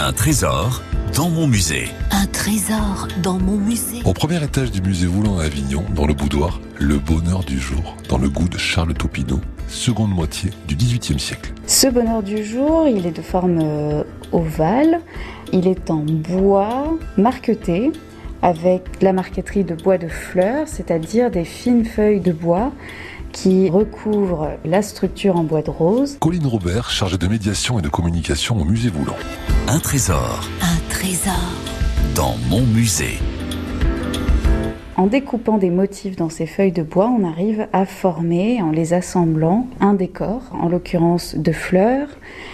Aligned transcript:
Un 0.00 0.12
trésor 0.12 0.82
dans 1.14 1.30
mon 1.30 1.46
musée. 1.46 1.88
Un 2.10 2.26
trésor 2.26 3.06
dans 3.22 3.38
mon 3.38 3.56
musée. 3.56 4.02
Au 4.04 4.12
premier 4.12 4.42
étage 4.42 4.72
du 4.72 4.82
musée 4.82 5.06
Voulant 5.06 5.38
à 5.38 5.44
Avignon, 5.44 5.84
dans 5.94 6.06
le 6.06 6.14
boudoir, 6.14 6.60
le 6.80 6.98
bonheur 6.98 7.44
du 7.44 7.60
jour, 7.60 7.96
dans 8.08 8.18
le 8.18 8.28
goût 8.28 8.48
de 8.48 8.58
Charles 8.58 8.92
Topino, 8.94 9.40
seconde 9.68 10.10
moitié 10.10 10.50
du 10.66 10.74
XVIIIe 10.74 11.20
siècle. 11.20 11.52
Ce 11.68 11.86
bonheur 11.86 12.24
du 12.24 12.44
jour, 12.44 12.88
il 12.88 13.06
est 13.06 13.16
de 13.16 13.22
forme 13.22 13.60
euh, 13.62 14.02
ovale, 14.32 15.00
il 15.52 15.68
est 15.68 15.88
en 15.90 16.04
bois 16.04 16.98
marqueté 17.16 17.92
avec 18.42 18.82
la 19.00 19.12
marqueterie 19.12 19.64
de 19.64 19.76
bois 19.76 19.96
de 19.96 20.08
fleurs, 20.08 20.66
c'est-à-dire 20.66 21.30
des 21.30 21.44
fines 21.44 21.84
feuilles 21.84 22.20
de 22.20 22.32
bois 22.32 22.72
qui 23.34 23.68
recouvrent 23.68 24.52
la 24.64 24.80
structure 24.80 25.36
en 25.36 25.42
bois 25.42 25.60
de 25.60 25.70
rose. 25.70 26.16
Colline 26.20 26.46
Robert, 26.46 26.88
chargée 26.90 27.18
de 27.18 27.26
médiation 27.26 27.78
et 27.78 27.82
de 27.82 27.88
communication 27.88 28.58
au 28.58 28.64
musée 28.64 28.88
Voulant. 28.88 29.16
Un 29.68 29.80
trésor 29.80 30.48
Un 30.62 30.88
trésor 30.88 31.34
dans 32.14 32.36
mon 32.48 32.62
musée. 32.62 33.18
En 34.96 35.08
découpant 35.08 35.58
des 35.58 35.70
motifs 35.70 36.14
dans 36.14 36.28
ces 36.28 36.46
feuilles 36.46 36.70
de 36.70 36.84
bois, 36.84 37.08
on 37.08 37.24
arrive 37.24 37.66
à 37.72 37.84
former, 37.84 38.62
en 38.62 38.70
les 38.70 38.92
assemblant, 38.92 39.66
un 39.80 39.94
décor, 39.94 40.42
en 40.52 40.68
l'occurrence 40.68 41.34
de 41.34 41.50
fleurs, 41.50 42.06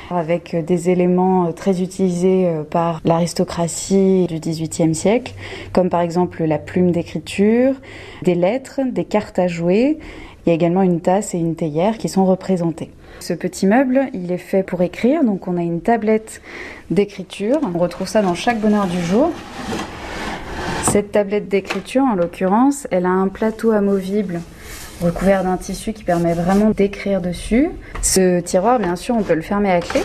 avec 0.08 0.56
des 0.64 0.88
éléments 0.88 1.52
très 1.52 1.82
utilisés 1.82 2.46
euh, 2.48 2.62
par 2.64 3.02
l'aristocratie 3.04 4.26
du 4.26 4.40
XVIIIe 4.40 4.94
siècle, 4.94 5.34
comme 5.74 5.90
par 5.90 6.00
exemple 6.00 6.42
la 6.44 6.58
plume 6.58 6.92
d'écriture, 6.92 7.74
des 8.22 8.34
lettres, 8.34 8.80
des 8.90 9.04
cartes 9.04 9.38
à 9.38 9.46
jouer. 9.46 9.98
Il 10.44 10.48
y 10.48 10.52
a 10.52 10.54
également 10.54 10.82
une 10.82 11.00
tasse 11.00 11.34
et 11.34 11.38
une 11.38 11.54
théière 11.54 11.98
qui 11.98 12.08
sont 12.08 12.24
représentées. 12.24 12.90
Ce 13.20 13.34
petit 13.34 13.66
meuble, 13.66 14.08
il 14.14 14.32
est 14.32 14.38
fait 14.38 14.62
pour 14.62 14.82
écrire, 14.82 15.24
donc 15.24 15.46
on 15.46 15.56
a 15.56 15.62
une 15.62 15.80
tablette 15.80 16.40
d'écriture. 16.90 17.60
On 17.74 17.78
retrouve 17.78 18.08
ça 18.08 18.22
dans 18.22 18.34
chaque 18.34 18.60
bonheur 18.60 18.86
du 18.86 19.00
jour. 19.02 19.30
Cette 20.84 21.12
tablette 21.12 21.48
d'écriture, 21.48 22.02
en 22.02 22.14
l'occurrence, 22.14 22.86
elle 22.90 23.06
a 23.06 23.10
un 23.10 23.28
plateau 23.28 23.72
amovible 23.72 24.40
recouvert 25.02 25.44
d'un 25.44 25.56
tissu 25.56 25.92
qui 25.92 26.04
permet 26.04 26.34
vraiment 26.34 26.70
d'écrire 26.70 27.20
dessus. 27.20 27.70
Ce 28.02 28.40
tiroir, 28.40 28.78
bien 28.78 28.96
sûr, 28.96 29.16
on 29.16 29.22
peut 29.22 29.34
le 29.34 29.42
fermer 29.42 29.70
à 29.70 29.80
clé. 29.80 30.02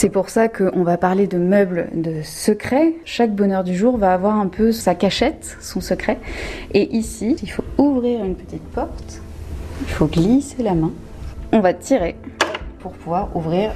C'est 0.00 0.08
pour 0.08 0.30
ça 0.30 0.48
qu'on 0.48 0.82
va 0.82 0.96
parler 0.96 1.26
de 1.26 1.36
meubles 1.36 1.90
de 1.92 2.22
secret. 2.22 2.94
Chaque 3.04 3.34
bonheur 3.34 3.64
du 3.64 3.76
jour 3.76 3.98
va 3.98 4.14
avoir 4.14 4.36
un 4.36 4.46
peu 4.46 4.72
sa 4.72 4.94
cachette, 4.94 5.58
son 5.60 5.82
secret. 5.82 6.18
Et 6.72 6.96
ici, 6.96 7.36
il 7.42 7.50
faut 7.50 7.64
ouvrir 7.76 8.24
une 8.24 8.34
petite 8.34 8.62
porte. 8.62 9.20
Il 9.82 9.88
faut 9.88 10.06
glisser 10.06 10.62
la 10.62 10.72
main. 10.72 10.92
On 11.52 11.60
va 11.60 11.74
tirer 11.74 12.16
pour 12.78 12.92
pouvoir 12.92 13.36
ouvrir 13.36 13.72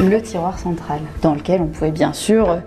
le 0.00 0.20
tiroir 0.20 0.58
central, 0.58 0.98
dans 1.22 1.36
lequel 1.36 1.60
on 1.60 1.68
pouvait 1.68 1.92
bien 1.92 2.12
sûr 2.12 2.58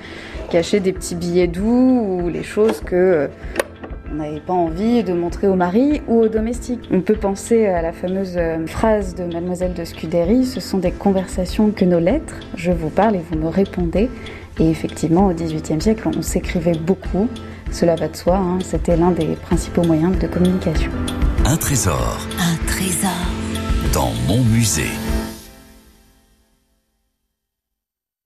cacher 0.50 0.80
des 0.80 0.94
petits 0.94 1.16
billets 1.16 1.48
doux 1.48 2.22
ou 2.22 2.30
les 2.30 2.44
choses 2.44 2.80
que 2.80 3.30
on 4.12 4.16
n'avait 4.16 4.40
pas 4.40 4.54
envie 4.54 5.04
de 5.04 5.14
montrer 5.14 5.48
au 5.48 5.56
mari 5.56 6.02
ou 6.08 6.22
au 6.22 6.28
domestique. 6.28 6.88
On 6.92 7.02
peut 7.02 7.16
penser 7.16 7.66
à 7.66 7.82
la 7.82 7.92
fameuse 7.92 8.34
euh, 8.38 8.66
phrase 8.68 9.16
de 9.16 9.24
Mademoiselle 9.24 9.74
de 9.74 9.84
Scudéry, 9.84 10.46
ce 10.46 10.60
sont 10.60 10.78
des 10.78 10.92
conversations 10.92 11.72
que 11.72 11.86
nos 11.86 12.00
lettres, 12.00 12.36
je 12.56 12.72
vous 12.72 12.90
parle 12.90 13.16
et 13.16 13.22
vous 13.30 13.38
me 13.38 13.48
répondez. 13.48 14.10
Et 14.60 14.70
effectivement, 14.70 15.28
au 15.28 15.34
XVIIIe 15.34 15.82
siècle, 15.82 16.10
on 16.16 16.22
s'écrivait 16.22 16.74
beaucoup, 16.74 17.28
cela 17.72 17.96
va 17.96 18.08
de 18.08 18.16
soi, 18.16 18.38
hein, 18.38 18.60
c'était 18.64 18.98
l'un 18.98 19.12
des 19.12 19.36
principaux 19.36 19.84
moyens 19.84 20.18
de 20.18 20.28
communication. 20.28 20.92
Un 21.46 21.56
trésor 21.56 22.28
Un 22.40 22.68
trésor 22.68 23.10
dans 23.94 24.12
mon 24.28 24.44
musée. 24.44 24.92